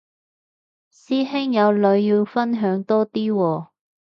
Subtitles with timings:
[0.91, 3.67] 師兄有女要分享多啲喎